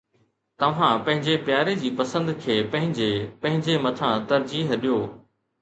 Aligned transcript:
توھان 0.61 0.95
پنھنجي 1.05 1.35
پياري 1.49 1.75
جي 1.83 1.91
پسند 2.01 2.33
کي 2.45 2.57
پنھنجي 2.71 3.11
پنھنجي 3.45 3.75
مٿان 3.85 4.25
ترجيح 4.33 4.75
ڏيو. 4.83 4.99